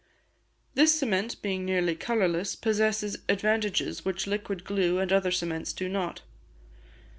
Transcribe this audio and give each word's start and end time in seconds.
This 0.73 0.95
cement 0.97 1.43
being 1.43 1.63
nearly 1.63 1.93
colourless, 1.95 2.55
possesses 2.55 3.17
advantages 3.29 4.03
which 4.03 4.25
liquid 4.25 4.63
glue 4.63 4.97
and 4.97 5.13
other 5.13 5.29
cements 5.29 5.73
do 5.73 5.87
not. 5.87 6.23